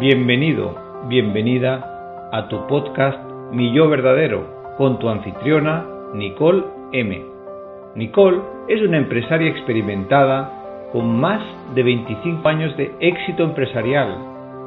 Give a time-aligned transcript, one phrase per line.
[0.00, 0.74] Bienvenido,
[1.06, 3.16] bienvenida a tu podcast
[3.52, 7.22] Mi Yo Verdadero con tu anfitriona Nicole M.
[7.94, 11.40] Nicole es una empresaria experimentada con más
[11.76, 14.18] de 25 años de éxito empresarial.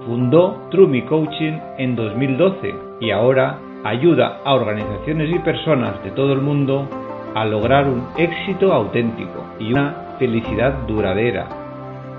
[0.05, 6.39] Fundó True Coaching en 2012 y ahora ayuda a organizaciones y personas de todo el
[6.39, 6.88] mundo
[7.36, 11.50] a lograr un éxito auténtico y una felicidad duradera.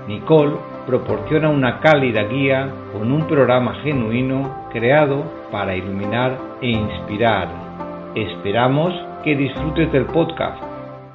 [0.07, 0.57] Nicole
[0.89, 7.47] proporciona una cálida guía con un programa genuino creado para iluminar e inspirar.
[8.15, 8.91] Esperamos
[9.23, 10.59] que disfrutes del podcast.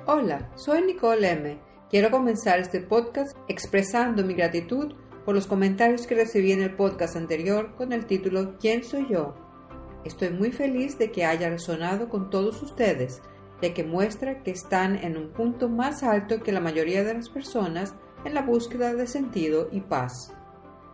[0.06, 1.59] Hola, soy Nicole M.
[1.91, 7.16] Quiero comenzar este podcast expresando mi gratitud por los comentarios que recibí en el podcast
[7.16, 9.34] anterior con el título ¿Quién soy yo?
[10.04, 13.23] Estoy muy feliz de que haya resonado con todos ustedes,
[13.60, 17.29] ya que muestra que están en un punto más alto que la mayoría de las
[17.29, 20.32] personas en la búsqueda de sentido y paz.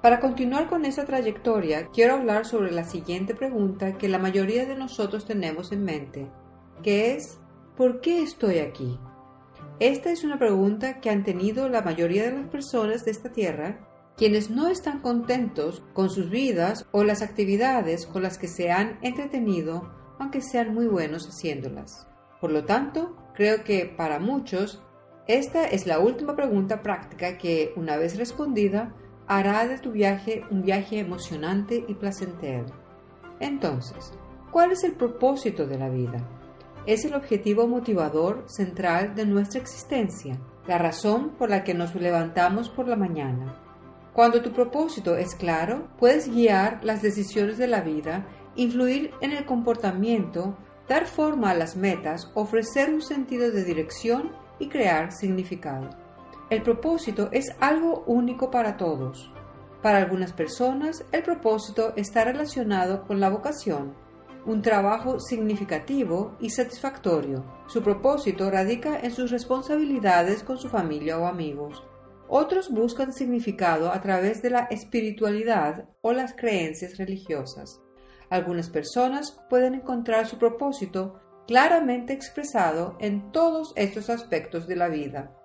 [0.02, 4.74] Para continuar con esa trayectoria, quiero hablar sobre la siguiente pregunta que la mayoría de
[4.74, 6.30] nosotros tenemos en mente,
[6.82, 7.38] que es
[7.76, 8.98] ¿por qué estoy aquí?
[9.78, 13.86] Esta es una pregunta que han tenido la mayoría de las personas de esta tierra,
[14.16, 18.98] quienes no están contentos con sus vidas o las actividades con las que se han
[19.02, 22.06] entretenido, aunque sean muy buenos haciéndolas.
[22.40, 24.82] Por lo tanto, creo que para muchos
[25.34, 28.94] esta es la última pregunta práctica que, una vez respondida,
[29.26, 32.66] hará de tu viaje un viaje emocionante y placentero.
[33.38, 34.12] Entonces,
[34.50, 36.26] ¿cuál es el propósito de la vida?
[36.86, 42.68] Es el objetivo motivador central de nuestra existencia, la razón por la que nos levantamos
[42.68, 43.54] por la mañana.
[44.12, 49.44] Cuando tu propósito es claro, puedes guiar las decisiones de la vida, influir en el
[49.44, 50.56] comportamiento,
[50.88, 55.90] dar forma a las metas, ofrecer un sentido de dirección y crear significado.
[56.50, 59.32] El propósito es algo único para todos.
[59.82, 63.94] Para algunas personas, el propósito está relacionado con la vocación,
[64.46, 67.44] un trabajo significativo y satisfactorio.
[67.66, 71.82] Su propósito radica en sus responsabilidades con su familia o amigos.
[72.28, 77.80] Otros buscan significado a través de la espiritualidad o las creencias religiosas.
[78.28, 85.36] Algunas personas pueden encontrar su propósito claramente expresado en todos estos aspectos de la vida.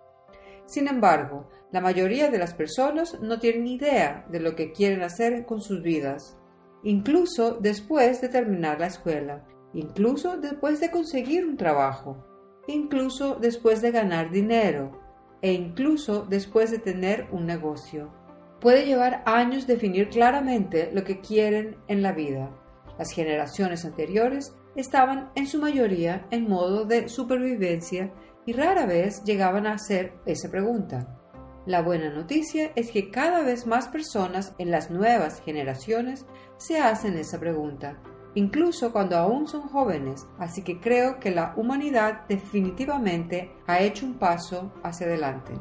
[0.67, 5.47] Sin embargo, la mayoría de las personas no tienen idea de lo que quieren hacer
[5.47, 6.37] con sus vidas,
[6.83, 12.23] incluso después de terminar la escuela, incluso después de conseguir un trabajo,
[12.67, 15.01] incluso después de ganar dinero
[15.41, 18.13] e incluso después de tener un negocio.
[18.61, 22.51] Puede llevar años definir claramente lo que quieren en la vida.
[22.99, 28.11] Las generaciones anteriores estaban en su mayoría en modo de supervivencia
[28.45, 31.19] y rara vez llegaban a hacer esa pregunta.
[31.65, 36.25] La buena noticia es que cada vez más personas en las nuevas generaciones
[36.57, 37.97] se hacen esa pregunta,
[38.35, 44.19] incluso cuando aún son jóvenes, así que creo que la humanidad definitivamente ha hecho un
[44.19, 45.53] paso hacia adelante.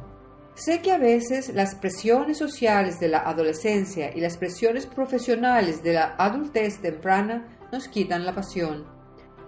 [0.55, 5.95] Sé que a veces las presiones sociales de la adolescencia y las presiones profesionales de
[5.95, 8.94] la adultez temprana nos quitan la pasión,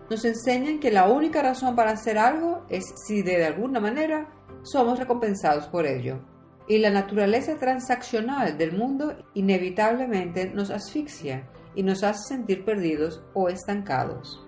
[0.09, 4.29] nos enseñan que la única razón para hacer algo es si de alguna manera
[4.63, 6.21] somos recompensados por ello.
[6.69, 13.49] Y la naturaleza transaccional del mundo inevitablemente nos asfixia y nos hace sentir perdidos o
[13.49, 14.45] estancados.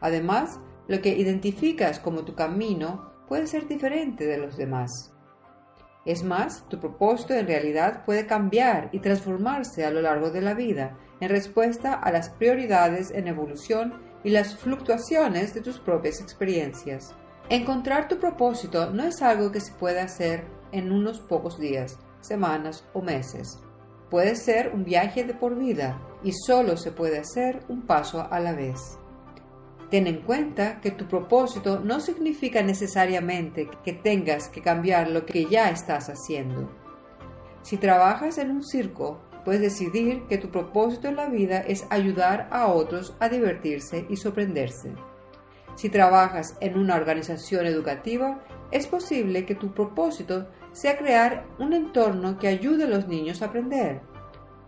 [0.00, 5.12] Además, lo que identificas como tu camino puede ser diferente de los demás.
[6.04, 10.54] Es más, tu propósito en realidad puede cambiar y transformarse a lo largo de la
[10.54, 17.14] vida en respuesta a las prioridades en evolución y las fluctuaciones de tus propias experiencias.
[17.48, 22.84] Encontrar tu propósito no es algo que se puede hacer en unos pocos días, semanas
[22.92, 23.58] o meses.
[24.10, 28.40] Puede ser un viaje de por vida y solo se puede hacer un paso a
[28.40, 28.98] la vez.
[29.90, 35.46] Ten en cuenta que tu propósito no significa necesariamente que tengas que cambiar lo que
[35.46, 36.70] ya estás haciendo.
[37.62, 42.48] Si trabajas en un circo puedes decidir que tu propósito en la vida es ayudar
[42.50, 44.92] a otros a divertirse y sorprenderse.
[45.74, 52.38] Si trabajas en una organización educativa, es posible que tu propósito sea crear un entorno
[52.38, 54.00] que ayude a los niños a aprender.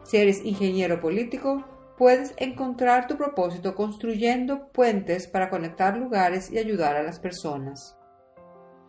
[0.04, 1.64] Si eres ingeniero político,
[1.98, 7.99] puedes encontrar tu propósito construyendo puentes para conectar lugares y ayudar a las personas.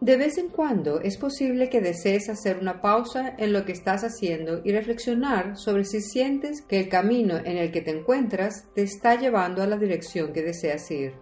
[0.01, 4.03] De vez en cuando es posible que desees hacer una pausa en lo que estás
[4.03, 8.81] haciendo y reflexionar sobre si sientes que el camino en el que te encuentras te
[8.81, 11.13] está llevando a la dirección que deseas ir.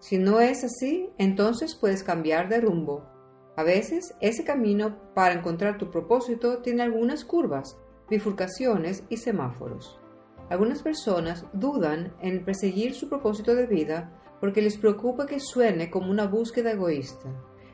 [0.00, 3.06] Si no es así, entonces puedes cambiar de rumbo.
[3.54, 7.76] A veces ese camino para encontrar tu propósito tiene algunas curvas,
[8.08, 10.00] bifurcaciones y semáforos.
[10.48, 16.10] Algunas personas dudan en perseguir su propósito de vida porque les preocupa que suene como
[16.10, 17.28] una búsqueda egoísta.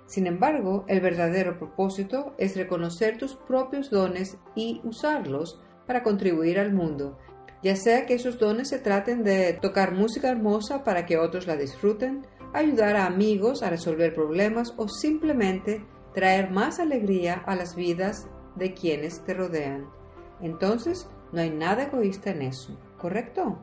[0.09, 6.73] Sin embargo, el verdadero propósito es reconocer tus propios dones y usarlos para contribuir al
[6.73, 7.19] mundo,
[7.63, 11.57] ya sea que esos dones se traten de tocar música hermosa para que otros la
[11.57, 15.85] disfruten, ayudar a amigos a resolver problemas o simplemente
[16.15, 19.91] traer más alegría a las vidas de quienes te rodean.
[20.41, 23.59] Entonces, no hay nada egoísta en eso, ¿correcto?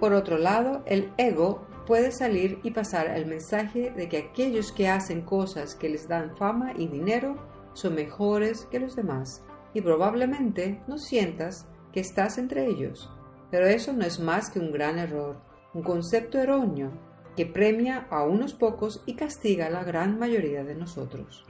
[0.00, 4.90] Por otro lado, el ego puede salir y pasar el mensaje de que aquellos que
[4.90, 7.36] hacen cosas que les dan fama y dinero
[7.72, 9.42] son mejores que los demás
[9.72, 13.10] y probablemente no sientas que estás entre ellos.
[13.50, 15.40] Pero eso no es más que un gran error,
[15.72, 16.92] un concepto erróneo
[17.34, 21.46] que premia a unos pocos y castiga a la gran mayoría de nosotros.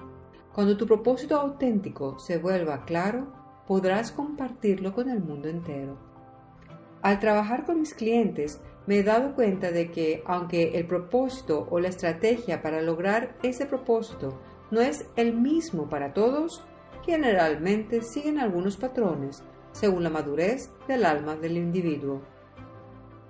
[0.55, 3.33] Cuando tu propósito auténtico se vuelva claro,
[3.67, 6.08] podrás compartirlo con el mundo entero.
[7.03, 11.79] Al trabajar con mis clientes, me he dado cuenta de que aunque el propósito o
[11.79, 14.41] la estrategia para lograr ese propósito
[14.71, 16.65] no es el mismo para todos,
[17.05, 19.43] generalmente siguen algunos patrones
[19.73, 22.23] según la madurez del alma del individuo.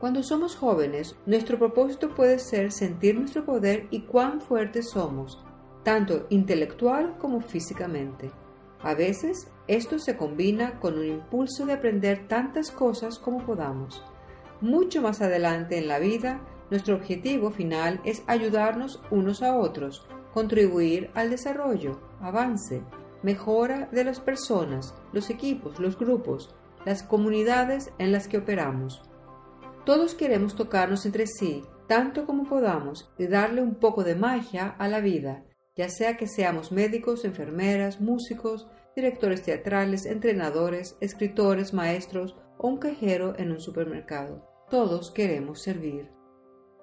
[0.00, 5.44] Cuando somos jóvenes, nuestro propósito puede ser sentir nuestro poder y cuán fuertes somos,
[5.82, 8.30] tanto intelectual como físicamente.
[8.82, 14.04] A veces esto se combina con un impulso de aprender tantas cosas como podamos.
[14.60, 16.40] Mucho más adelante en la vida,
[16.70, 22.82] nuestro objetivo final es ayudarnos unos a otros, contribuir al desarrollo, avance,
[23.22, 26.54] mejora de las personas, los equipos, los grupos,
[26.84, 29.02] las comunidades en las que operamos.
[29.84, 34.88] Todos queremos tocarnos entre sí, tanto como podamos, y darle un poco de magia a
[34.88, 35.42] la vida,
[35.78, 38.66] ya sea que seamos médicos, enfermeras, músicos,
[38.96, 44.44] directores teatrales, entrenadores, escritores, maestros o un cajero en un supermercado.
[44.68, 46.10] Todos queremos servir.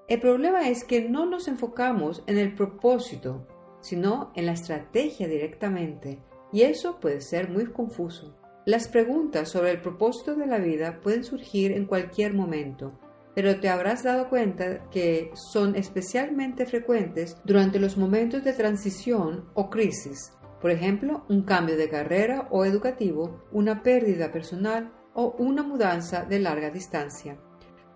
[0.07, 3.45] El problema es que no nos enfocamos en el propósito,
[3.81, 8.39] sino en la estrategia directamente, y eso puede ser muy confuso.
[8.65, 12.97] Las preguntas sobre el propósito de la vida pueden surgir en cualquier momento,
[13.35, 19.69] pero te habrás dado cuenta que son especialmente frecuentes durante los momentos de transición o
[19.69, 26.25] crisis, por ejemplo, un cambio de carrera o educativo, una pérdida personal o una mudanza
[26.25, 27.37] de larga distancia.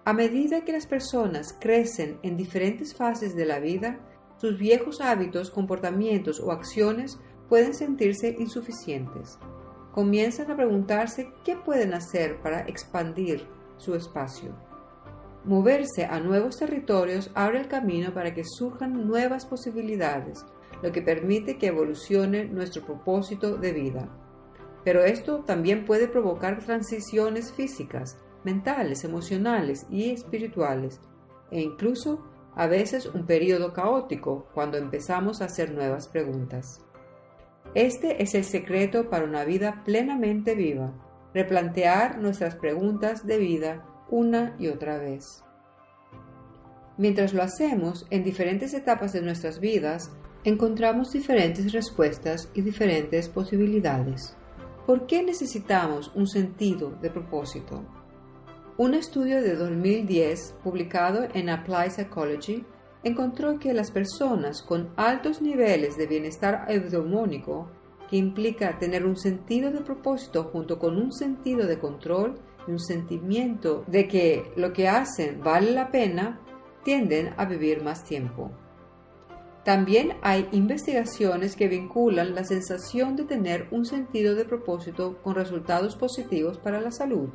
[0.06, 4.00] A medida que las personas crecen en diferentes fases de la vida,
[4.38, 9.40] sus viejos hábitos, comportamientos o acciones pueden sentirse insuficientes.
[9.92, 13.48] Comienzan a preguntarse qué pueden hacer para expandir
[13.78, 14.69] su espacio.
[15.50, 20.46] Moverse a nuevos territorios abre el camino para que surjan nuevas posibilidades,
[20.84, 24.10] lo que permite que evolucione nuestro propósito de vida.
[24.84, 31.02] Pero esto también puede provocar transiciones físicas, mentales, emocionales y espirituales,
[31.50, 32.24] e incluso
[32.54, 36.86] a veces un periodo caótico cuando empezamos a hacer nuevas preguntas.
[37.74, 40.94] Este es el secreto para una vida plenamente viva,
[41.34, 45.44] replantear nuestras preguntas de vida una y otra vez.
[46.98, 50.12] Mientras lo hacemos en diferentes etapas de nuestras vidas,
[50.44, 54.36] encontramos diferentes respuestas y diferentes posibilidades.
[54.86, 57.86] ¿Por qué necesitamos un sentido de propósito?
[58.78, 62.66] Un estudio de 2010 publicado en Applied Psychology
[63.04, 67.70] encontró que las personas con altos niveles de bienestar eudaimónico,
[68.10, 73.84] que implica tener un sentido de propósito junto con un sentido de control un sentimiento
[73.88, 76.40] de que lo que hacen vale la pena,
[76.84, 78.52] tienden a vivir más tiempo.
[79.64, 85.96] También hay investigaciones que vinculan la sensación de tener un sentido de propósito con resultados
[85.96, 87.30] positivos para la salud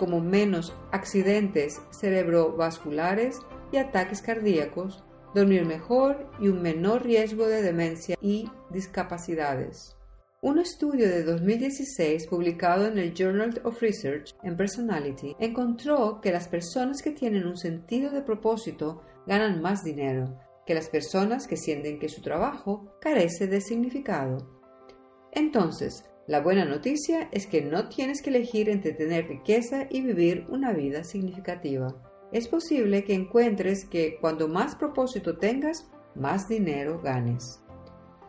[0.00, 3.38] como menos accidentes cerebrovasculares
[3.70, 9.99] y ataques cardíacos, dormir mejor y un menor riesgo de demencia y discapacidades.
[10.42, 16.48] Un estudio de 2016 publicado en el Journal of Research and Personality encontró que las
[16.48, 21.98] personas que tienen un sentido de propósito ganan más dinero que las personas que sienten
[21.98, 24.48] que su trabajo carece de significado.
[25.32, 30.46] Entonces, la buena noticia es que no tienes que elegir entre tener riqueza y vivir
[30.48, 31.94] una vida significativa.
[32.32, 37.62] Es posible que encuentres que cuando más propósito tengas, más dinero ganes.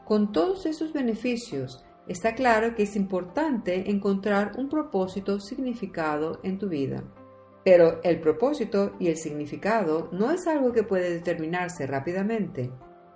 [0.04, 6.68] Con todos esos beneficios, está claro que es importante encontrar un propósito significado en tu
[6.68, 7.04] vida.
[7.64, 12.72] Pero el propósito y el significado no es algo que puede determinarse rápidamente.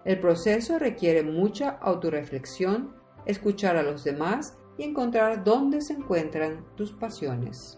[0.06, 6.94] El proceso requiere mucha autorreflexión, escuchar a los demás y encontrar dónde se encuentran tus
[6.94, 7.78] pasiones.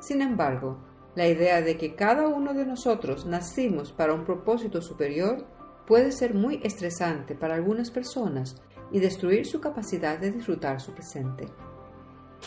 [0.00, 0.78] Sin embargo,
[1.14, 5.46] la idea de que cada uno de nosotros nacimos para un propósito superior
[5.86, 11.48] puede ser muy estresante para algunas personas y destruir su capacidad de disfrutar su presente.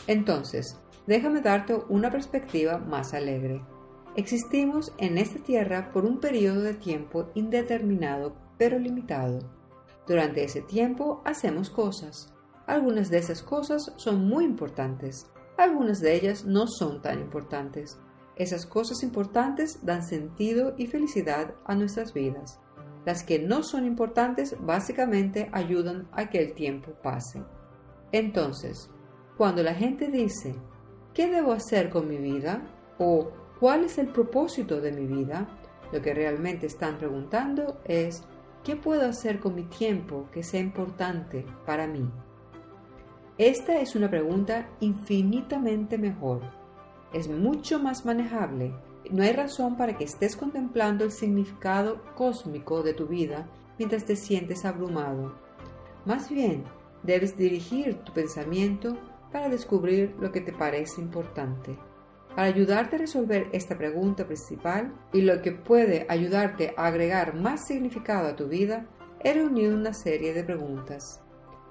[0.08, 3.64] Entonces, déjame darte una perspectiva más alegre.
[4.16, 9.40] Existimos en esta tierra por un periodo de tiempo indeterminado pero limitado.
[10.08, 12.34] Durante ese tiempo hacemos cosas.
[12.68, 18.00] Algunas de esas cosas son muy importantes, algunas de ellas no son tan importantes.
[18.36, 22.60] Esas cosas importantes dan sentido y felicidad a nuestras vidas.
[23.06, 27.42] Las que no son importantes básicamente ayudan a que el tiempo pase.
[28.12, 28.90] Entonces,
[29.38, 30.56] cuando la gente dice,
[31.14, 32.64] ¿qué debo hacer con mi vida?
[32.98, 35.48] o ¿cuál es el propósito de mi vida?
[35.92, 38.24] Lo que realmente están preguntando es,
[38.64, 42.10] ¿qué puedo hacer con mi tiempo que sea importante para mí?
[43.38, 46.42] Esta es una pregunta infinitamente mejor.
[47.14, 48.74] Es mucho más manejable.
[49.12, 53.48] No hay razón para que estés contemplando el significado cósmico de tu vida
[53.78, 55.36] mientras te sientes abrumado.
[56.06, 56.64] Más bien,
[57.04, 58.98] debes dirigir tu pensamiento
[59.32, 61.78] para descubrir lo que te parece importante.
[62.30, 67.66] Para ayudarte a resolver esta pregunta principal y lo que puede ayudarte a agregar más
[67.66, 68.88] significado a tu vida,
[69.24, 71.22] he reunido una serie de preguntas.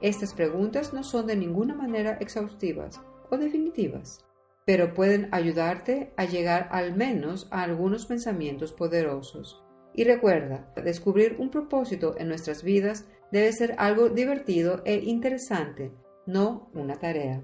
[0.00, 3.00] Estas preguntas no son de ninguna manera exhaustivas
[3.30, 4.23] o definitivas,
[4.64, 9.62] pero pueden ayudarte a llegar al menos a algunos pensamientos poderosos.
[9.94, 15.92] Y recuerda, descubrir un propósito en nuestras vidas debe ser algo divertido e interesante,
[16.26, 17.42] no una tarea.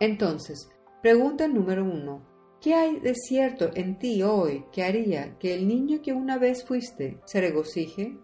[0.00, 0.68] Entonces,
[1.02, 2.26] pregunta número uno.
[2.60, 6.64] ¿Qué hay de cierto en ti hoy que haría que el niño que una vez
[6.64, 8.18] fuiste se regocije?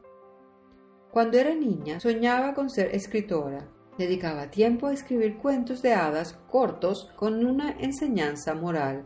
[1.11, 3.69] Cuando era niña soñaba con ser escritora.
[4.01, 9.03] Dedicaba tiempo a escribir cuentos de hadas cortos con una enseñanza moral.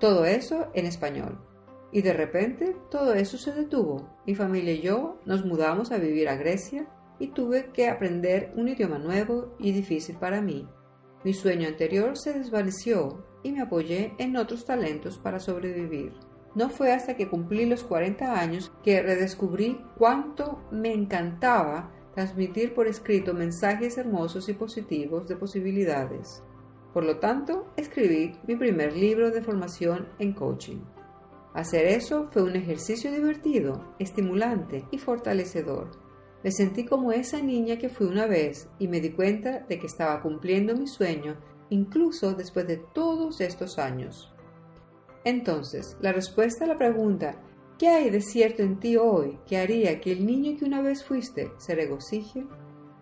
[0.00, 1.38] Todo eso en español.
[1.92, 4.10] Y de repente todo eso se detuvo.
[4.26, 6.88] Mi familia y yo nos mudamos a vivir a Grecia
[7.20, 10.68] y tuve que aprender un idioma nuevo y difícil para mí.
[11.22, 16.12] Mi sueño anterior se desvaneció y me apoyé en otros talentos para sobrevivir.
[16.56, 22.86] No fue hasta que cumplí los 40 años que redescubrí cuánto me encantaba transmitir por
[22.86, 26.42] escrito mensajes hermosos y positivos de posibilidades.
[26.92, 30.78] Por lo tanto, escribí mi primer libro de formación en coaching.
[31.54, 35.90] Hacer eso fue un ejercicio divertido, estimulante y fortalecedor.
[36.44, 39.86] Me sentí como esa niña que fui una vez y me di cuenta de que
[39.86, 41.36] estaba cumpliendo mi sueño
[41.70, 44.32] incluso después de todos estos años.
[45.24, 47.40] Entonces, la respuesta a la pregunta
[47.78, 51.04] ¿qué hay de cierto en ti hoy que haría que el niño que una vez
[51.04, 52.46] fuiste se regocije?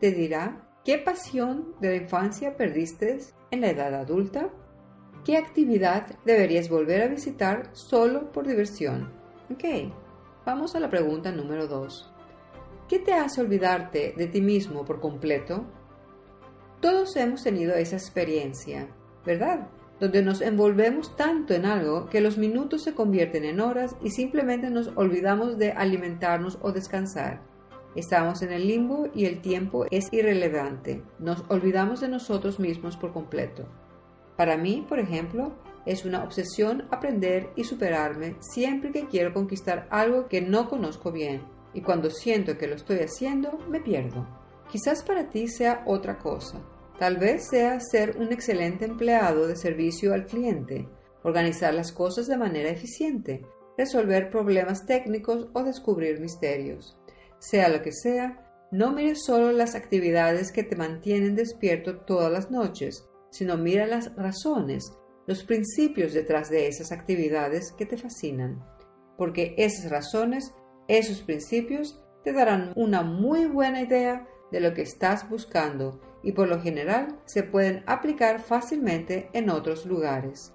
[0.00, 3.18] te dirá ¿qué pasión de la infancia perdiste
[3.50, 4.50] en la edad adulta?
[5.24, 9.12] ¿Qué actividad deberías volver a visitar solo por diversión?
[9.48, 9.92] Ok,
[10.44, 12.12] vamos a la pregunta número 2.
[12.88, 15.64] ¿Qué te hace olvidarte de ti mismo por completo?
[16.80, 18.88] Todos hemos tenido esa experiencia,
[19.24, 19.68] ¿verdad?
[20.02, 24.68] Donde nos envolvemos tanto en algo que los minutos se convierten en horas y simplemente
[24.68, 27.40] nos olvidamos de alimentarnos o descansar.
[27.94, 31.04] Estamos en el limbo y el tiempo es irrelevante.
[31.20, 33.68] Nos olvidamos de nosotros mismos por completo.
[34.36, 35.52] Para mí, por ejemplo,
[35.86, 41.42] es una obsesión aprender y superarme siempre que quiero conquistar algo que no conozco bien
[41.74, 44.26] y cuando siento que lo estoy haciendo, me pierdo.
[44.68, 46.60] Quizás para ti sea otra cosa.
[47.02, 50.88] Tal vez sea ser un excelente empleado de servicio al cliente,
[51.24, 53.44] organizar las cosas de manera eficiente,
[53.76, 56.96] resolver problemas técnicos o descubrir misterios.
[57.40, 62.52] Sea lo que sea, no mires solo las actividades que te mantienen despierto todas las
[62.52, 64.92] noches, sino mira las razones,
[65.26, 68.64] los principios detrás de esas actividades que te fascinan,
[69.18, 70.54] porque esas razones
[70.86, 76.48] esos principios te darán una muy buena idea de lo que estás buscando y por
[76.48, 80.54] lo general se pueden aplicar fácilmente en otros lugares.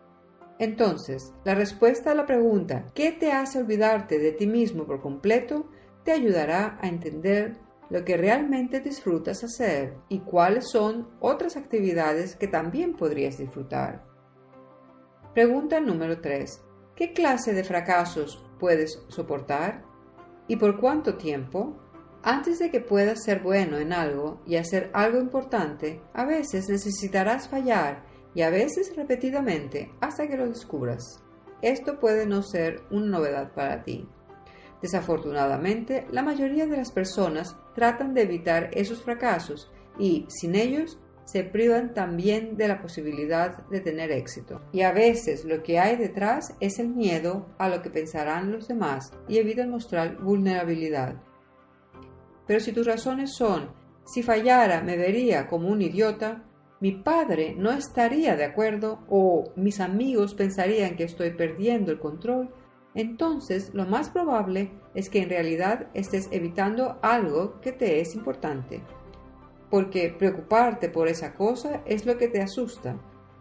[0.60, 5.70] Entonces, la respuesta a la pregunta ¿qué te hace olvidarte de ti mismo por completo?
[6.04, 7.58] te ayudará a entender
[7.90, 14.06] lo que realmente disfrutas hacer y cuáles son otras actividades que también podrías disfrutar.
[15.34, 16.64] Pregunta número 3.
[16.96, 19.84] ¿Qué clase de fracasos puedes soportar?
[20.48, 21.78] ¿Y por cuánto tiempo?
[22.24, 27.48] Antes de que puedas ser bueno en algo y hacer algo importante, a veces necesitarás
[27.48, 31.24] fallar y a veces repetidamente hasta que lo descubras.
[31.62, 34.08] Esto puede no ser una novedad para ti.
[34.82, 41.44] Desafortunadamente, la mayoría de las personas tratan de evitar esos fracasos y, sin ellos, se
[41.44, 44.62] privan también de la posibilidad de tener éxito.
[44.72, 48.68] Y a veces lo que hay detrás es el miedo a lo que pensarán los
[48.68, 51.16] demás y evitan mostrar vulnerabilidad.
[52.48, 53.70] Pero si tus razones son,
[54.06, 56.44] si fallara me vería como un idiota,
[56.80, 62.50] mi padre no estaría de acuerdo o mis amigos pensarían que estoy perdiendo el control,
[62.96, 68.82] entonces lo más probable es que en realidad estés evitando algo que te es importante
[69.70, 72.98] porque preocuparte por esa cosa es lo que te asusta,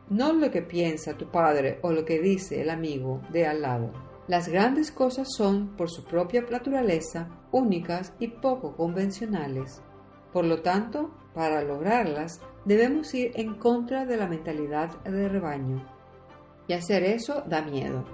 [0.09, 3.93] no lo que piensa tu padre o lo que dice el amigo de al lado.
[4.29, 9.83] Las grandes cosas son, por su propia naturaleza, únicas y poco convencionales.
[10.33, 15.87] Por lo tanto, para lograrlas, debemos ir en contra de la mentalidad de rebaño.
[16.67, 18.05] Y hacer eso da miedo.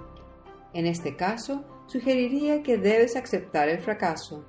[0.73, 4.45] En este caso, sugeriría que debes aceptar el fracaso.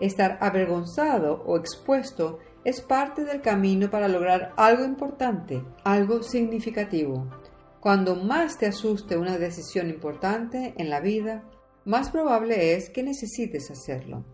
[0.00, 7.26] Estar avergonzado o expuesto es parte del camino para lograr algo importante, algo significativo.
[7.86, 11.48] Cuando más te asuste una decisión importante en la vida,
[11.84, 14.24] más probable es que necesites hacerlo.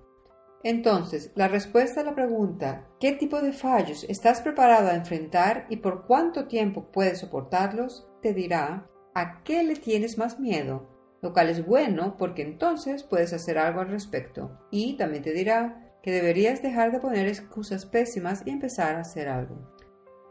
[0.63, 5.77] Entonces, la respuesta a la pregunta ¿qué tipo de fallos estás preparado a enfrentar y
[5.77, 8.09] por cuánto tiempo puedes soportarlos?
[8.23, 10.89] te dirá a qué le tienes más miedo,
[11.21, 14.61] lo cual es bueno porque entonces puedes hacer algo al respecto.
[14.71, 19.29] Y también te dirá que deberías dejar de poner excusas pésimas y empezar a hacer
[19.29, 19.59] algo.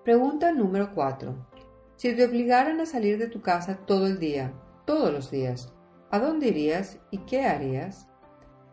[0.04, 1.50] Pregunta número 4.
[2.01, 4.51] Si te obligaran a salir de tu casa todo el día,
[4.86, 5.72] todos los días,
[6.10, 8.10] ¿a dónde irías y qué harías?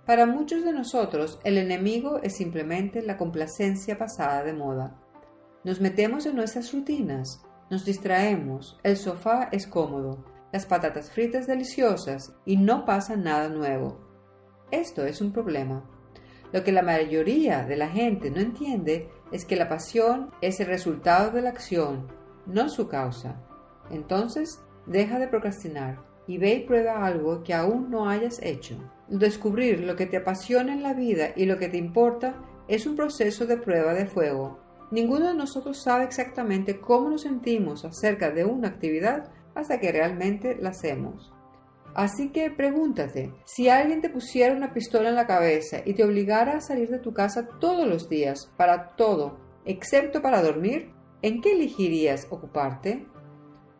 [0.06, 4.98] Para muchos de nosotros, el enemigo es simplemente la complacencia pasada de moda.
[5.62, 12.32] Nos metemos en nuestras rutinas, nos distraemos, el sofá es cómodo, las patatas fritas deliciosas
[12.46, 14.00] y no pasa nada nuevo.
[14.70, 15.84] Esto es un problema.
[16.50, 20.68] Lo que la mayoría de la gente no entiende es que la pasión es el
[20.68, 22.16] resultado de la acción,
[22.48, 23.40] no su causa.
[23.90, 28.76] Entonces, deja de procrastinar y ve y prueba algo que aún no hayas hecho.
[29.08, 32.34] Descubrir lo que te apasiona en la vida y lo que te importa
[32.66, 34.58] es un proceso de prueba de fuego.
[34.90, 40.56] Ninguno de nosotros sabe exactamente cómo nos sentimos acerca de una actividad hasta que realmente
[40.60, 41.32] la hacemos.
[41.94, 46.56] Así que pregúntate, si alguien te pusiera una pistola en la cabeza y te obligara
[46.56, 51.52] a salir de tu casa todos los días, para todo, excepto para dormir, ¿en qué
[51.52, 53.06] elegirías ocuparte?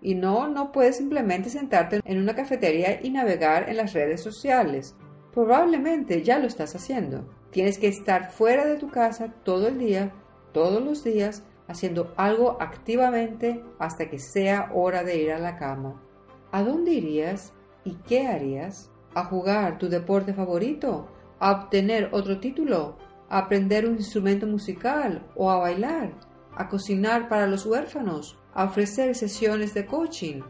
[0.01, 4.97] Y no, no puedes simplemente sentarte en una cafetería y navegar en las redes sociales.
[5.33, 7.29] Probablemente ya lo estás haciendo.
[7.51, 10.13] Tienes que estar fuera de tu casa todo el día,
[10.53, 16.03] todos los días, haciendo algo activamente hasta que sea hora de ir a la cama.
[16.51, 17.53] ¿A dónde irías?
[17.85, 18.91] ¿Y qué harías?
[19.15, 21.09] ¿A jugar tu deporte favorito?
[21.39, 22.97] ¿A obtener otro título?
[23.29, 26.28] ¿A aprender un instrumento musical o a bailar?
[26.59, 28.37] ¿A cocinar para los huérfanos?
[28.53, 30.43] ¿A ofrecer sesiones de coaching?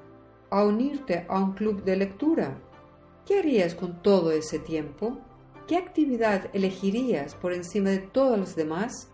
[0.51, 2.59] ¿A unirte a un club de lectura?
[3.25, 5.19] ¿Qué harías con todo ese tiempo?
[5.67, 9.13] ¿Qué actividad elegirías por encima de todas las demás?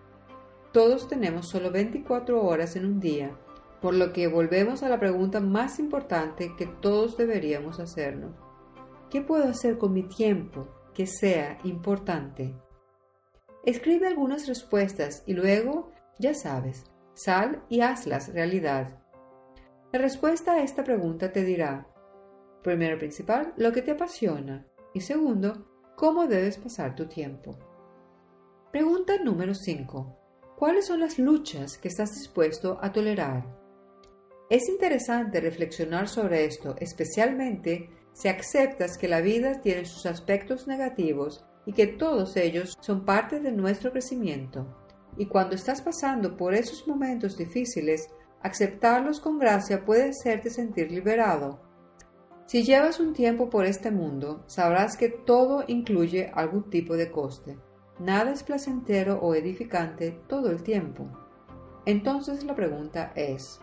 [0.72, 3.36] Todos tenemos solo 24 horas en un día
[3.84, 8.34] por lo que volvemos a la pregunta más importante que todos deberíamos hacernos.
[9.10, 12.54] ¿Qué puedo hacer con mi tiempo que sea importante?
[13.62, 18.98] Escribe algunas respuestas y luego, ya sabes, sal y hazlas realidad.
[19.92, 21.86] La respuesta a esta pregunta te dirá,
[22.62, 27.58] primero principal, lo que te apasiona y segundo, cómo debes pasar tu tiempo.
[28.72, 30.18] Pregunta número 5.
[30.56, 33.44] ¿Cuáles son las luchas que estás dispuesto a tolerar?
[34.50, 41.44] Es interesante reflexionar sobre esto, especialmente si aceptas que la vida tiene sus aspectos negativos
[41.66, 44.83] y que todos ellos son parte de nuestro crecimiento.
[45.16, 48.08] Y cuando estás pasando por esos momentos difíciles,
[48.42, 51.60] aceptarlos con gracia puede hacerte sentir liberado.
[52.46, 57.58] Si llevas un tiempo por este mundo, sabrás que todo incluye algún tipo de coste.
[57.98, 61.08] Nada es placentero o edificante todo el tiempo.
[61.86, 63.60] Entonces la pregunta es,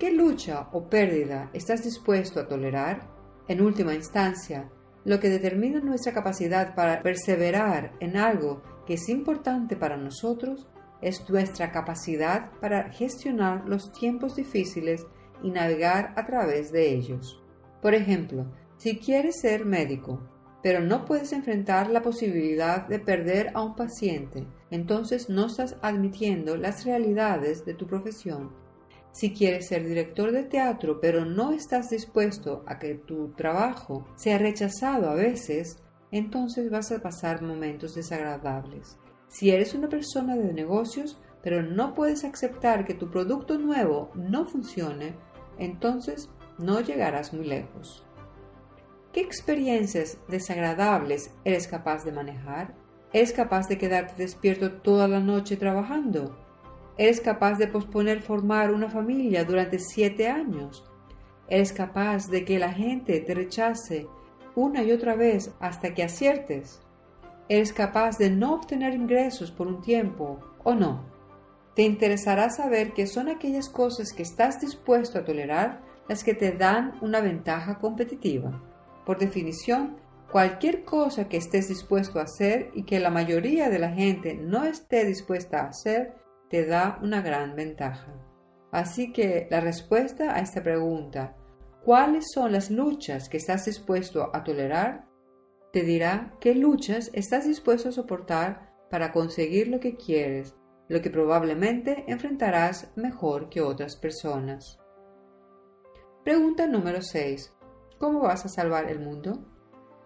[0.00, 3.06] ¿Qué lucha o pérdida estás dispuesto a tolerar?
[3.48, 4.70] En última instancia,
[5.04, 10.66] lo que determina nuestra capacidad para perseverar en algo que es importante para nosotros
[11.02, 15.06] es nuestra capacidad para gestionar los tiempos difíciles
[15.42, 17.42] y navegar a través de ellos.
[17.80, 20.20] Por ejemplo, si quieres ser médico,
[20.62, 26.56] pero no puedes enfrentar la posibilidad de perder a un paciente, entonces no estás admitiendo
[26.56, 28.50] las realidades de tu profesión
[29.12, 34.38] si quieres ser director de teatro pero no estás dispuesto a que tu trabajo sea
[34.38, 35.78] rechazado a veces,
[36.12, 38.98] entonces vas a pasar momentos desagradables.
[39.30, 44.44] Si eres una persona de negocios, pero no puedes aceptar que tu producto nuevo no
[44.44, 45.14] funcione,
[45.56, 48.04] entonces no llegarás muy lejos.
[49.12, 52.74] ¿Qué experiencias desagradables eres capaz de manejar?
[53.12, 56.36] ¿Eres capaz de quedarte despierto toda la noche trabajando?
[56.98, 60.84] ¿Eres capaz de posponer formar una familia durante siete años?
[61.48, 64.08] ¿Eres capaz de que la gente te rechace
[64.56, 66.82] una y otra vez hasta que aciertes?
[67.50, 71.04] ¿Eres capaz de no obtener ingresos por un tiempo o no?
[71.74, 76.52] Te interesará saber que son aquellas cosas que estás dispuesto a tolerar las que te
[76.52, 78.62] dan una ventaja competitiva.
[79.04, 79.96] Por definición,
[80.30, 84.62] cualquier cosa que estés dispuesto a hacer y que la mayoría de la gente no
[84.62, 86.14] esté dispuesta a hacer,
[86.48, 88.14] te da una gran ventaja.
[88.70, 91.34] Así que la respuesta a esta pregunta,
[91.84, 95.09] ¿cuáles son las luchas que estás dispuesto a tolerar?
[95.72, 100.56] Te dirá qué luchas estás dispuesto a soportar para conseguir lo que quieres,
[100.88, 104.80] lo que probablemente enfrentarás mejor que otras personas.
[106.24, 107.54] Pregunta número 6.
[107.98, 109.44] ¿Cómo vas a salvar el mundo?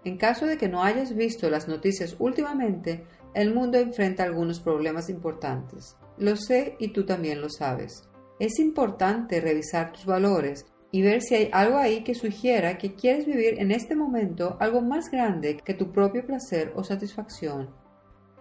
[0.05, 5.09] En caso de que no hayas visto las noticias últimamente, el mundo enfrenta algunos problemas
[5.09, 5.97] importantes.
[6.19, 8.11] Lo sé y tú también lo sabes.
[8.39, 13.27] Es importante revisar tus valores y ver si hay algo ahí que sugiera que quieres
[13.27, 17.69] vivir en este momento algo más grande que tu propio placer o satisfacción.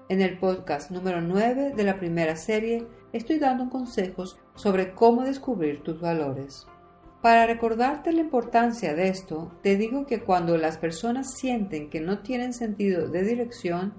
[0.08, 5.82] En el podcast número 9 de la primera serie estoy dando consejos sobre cómo descubrir
[5.82, 6.68] tus valores.
[7.24, 12.20] Para recordarte la importancia de esto, te digo que cuando las personas sienten que no
[12.20, 13.96] tienen sentido de dirección,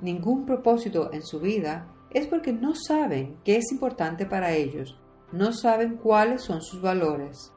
[0.00, 4.98] ningún propósito en su vida, es porque no saben qué es importante para ellos,
[5.30, 7.52] no saben cuáles son sus valores.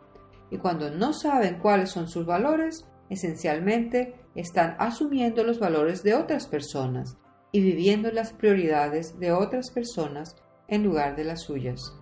[0.52, 6.48] Y cuando no saben cuáles son sus valores, esencialmente están asumiendo los valores de otras
[6.48, 7.18] personas
[7.52, 10.36] y viviendo las prioridades de otras personas
[10.68, 11.98] en lugar de las suyas.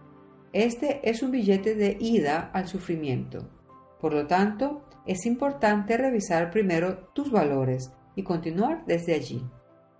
[0.52, 3.50] Este es un billete de ida al sufrimiento.
[4.02, 9.44] Por lo tanto, es importante revisar primero tus valores y continuar desde allí.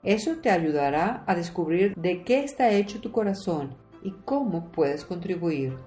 [0.04, 5.78] Eso te ayudará a descubrir de qué está hecho tu corazón y cómo puedes contribuir.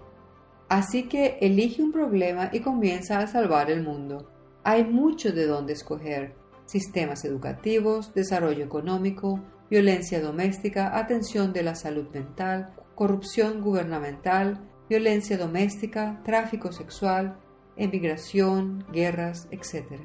[0.72, 4.30] Así que elige un problema y comienza a salvar el mundo.
[4.64, 6.35] Hay mucho de dónde escoger.
[6.64, 16.22] Sistemas educativos, desarrollo económico, violencia doméstica, atención de la salud mental, corrupción gubernamental, violencia doméstica,
[16.24, 17.37] tráfico sexual,
[17.76, 20.00] emigración, guerras, etc.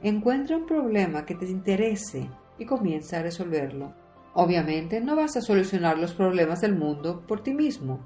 [0.00, 3.92] Encuentra un problema que te interese y comienza a resolverlo.
[4.32, 8.00] Obviamente no vas a solucionar los problemas del mundo por ti mismo,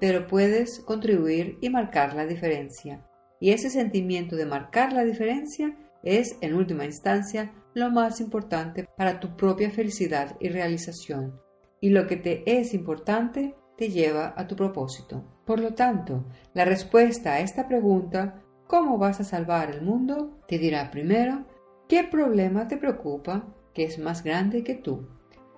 [0.00, 3.04] pero puedes contribuir y marcar la diferencia.
[3.40, 9.20] Y ese sentimiento de marcar la diferencia es, en última instancia, lo más importante para
[9.20, 11.40] tu propia felicidad y realización.
[11.80, 15.24] Y lo que te es importante te lleva a tu propósito.
[15.46, 20.38] Por lo tanto, la respuesta a esta pregunta, ¿cómo vas a salvar el mundo?
[20.48, 21.44] te dirá primero
[21.88, 25.08] qué problema te preocupa que es más grande que tú.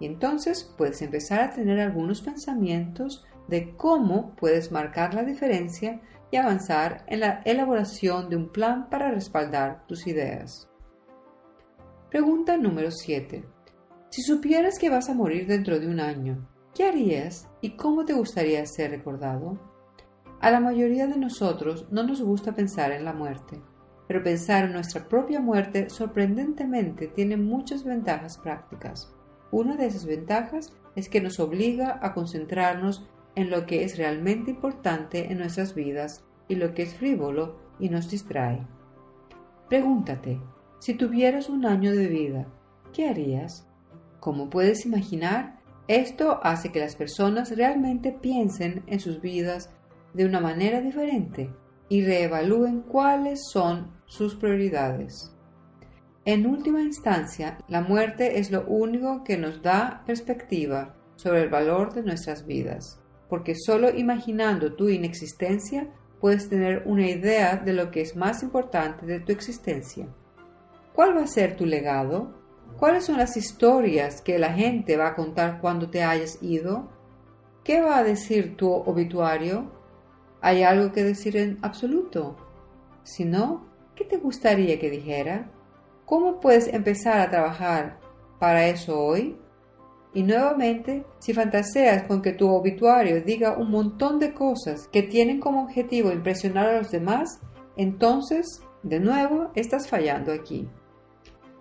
[0.00, 6.00] Y entonces puedes empezar a tener algunos pensamientos de cómo puedes marcar la diferencia
[6.30, 10.68] y avanzar en la elaboración de un plan para respaldar tus ideas.
[12.10, 13.44] Pregunta número 7.
[14.10, 18.12] Si supieras que vas a morir dentro de un año, ¿Qué harías y cómo te
[18.12, 19.58] gustaría ser recordado?
[20.40, 23.60] A la mayoría de nosotros no nos gusta pensar en la muerte,
[24.06, 29.12] pero pensar en nuestra propia muerte sorprendentemente tiene muchas ventajas prácticas.
[29.50, 34.50] Una de esas ventajas es que nos obliga a concentrarnos en lo que es realmente
[34.50, 38.66] importante en nuestras vidas y lo que es frívolo y nos distrae.
[39.68, 40.40] Pregúntate,
[40.80, 42.46] si tuvieras un año de vida,
[42.92, 43.68] ¿qué harías?
[44.18, 49.70] Como puedes imaginar, esto hace que las personas realmente piensen en sus vidas
[50.14, 51.50] de una manera diferente
[51.88, 55.34] y reevalúen cuáles son sus prioridades.
[56.24, 61.92] En última instancia, la muerte es lo único que nos da perspectiva sobre el valor
[61.92, 65.88] de nuestras vidas, porque solo imaginando tu inexistencia
[66.20, 70.06] puedes tener una idea de lo que es más importante de tu existencia.
[70.94, 72.34] ¿Cuál va a ser tu legado?
[72.76, 76.90] ¿Cuáles son las historias que la gente va a contar cuando te hayas ido?
[77.64, 79.70] ¿Qué va a decir tu obituario?
[80.40, 82.36] ¿Hay algo que decir en absoluto?
[83.04, 85.50] Si no, ¿qué te gustaría que dijera?
[86.04, 88.00] ¿Cómo puedes empezar a trabajar
[88.38, 89.38] para eso hoy?
[90.12, 95.38] Y nuevamente, si fantaseas con que tu obituario diga un montón de cosas que tienen
[95.38, 97.40] como objetivo impresionar a los demás,
[97.76, 100.68] entonces, de nuevo, estás fallando aquí.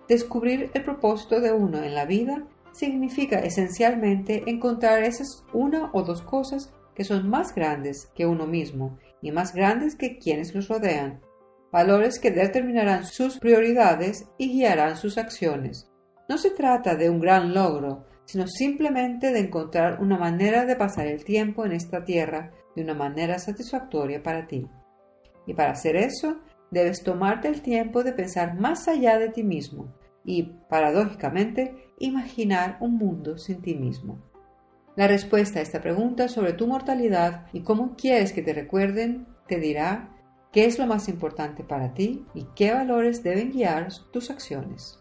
[0.08, 6.22] Descubrir el propósito de uno en la vida significa esencialmente encontrar esas una o dos
[6.22, 11.20] cosas que son más grandes que uno mismo y más grandes que quienes los rodean,
[11.70, 15.88] valores que determinarán sus prioridades y guiarán sus acciones.
[16.28, 21.08] No se trata de un gran logro, sino simplemente de encontrar una manera de pasar
[21.08, 24.68] el tiempo en esta tierra de una manera satisfactoria para ti.
[25.48, 26.38] Y para hacer eso,
[26.70, 29.92] debes tomarte el tiempo de pensar más allá de ti mismo
[30.24, 34.22] y, paradójicamente, imaginar un mundo sin ti mismo.
[34.94, 39.58] La respuesta a esta pregunta sobre tu mortalidad y cómo quieres que te recuerden te
[39.58, 40.16] dirá
[40.52, 44.99] qué es lo más importante para ti y qué valores deben guiar tus acciones.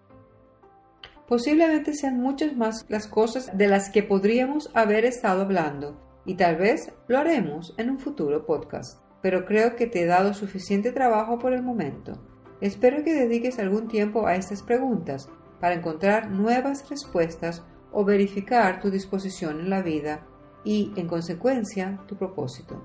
[1.29, 6.55] Posiblemente sean muchas más las cosas de las que podríamos haber estado hablando y tal
[6.55, 11.37] vez lo haremos en un futuro podcast, pero creo que te he dado suficiente trabajo
[11.37, 12.13] por el momento.
[12.61, 18.89] Espero que dediques algún tiempo a estas preguntas para encontrar nuevas respuestas o verificar tu
[18.89, 20.25] disposición en la vida
[20.63, 22.81] y, en consecuencia, tu propósito.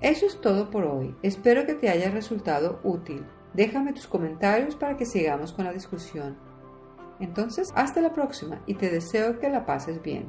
[0.00, 1.16] Eso es todo por hoy.
[1.24, 3.26] Espero que te haya resultado útil.
[3.54, 6.51] Déjame tus comentarios para que sigamos con la discusión.
[7.22, 10.26] Entonces, hasta la próxima y te deseo que la pases bien.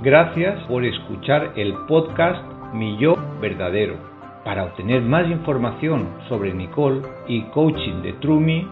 [0.00, 2.40] Gracias por escuchar el podcast
[2.72, 3.96] Mi Yo Verdadero.
[4.44, 8.64] Para obtener más información sobre Nicole y coaching de Trumi,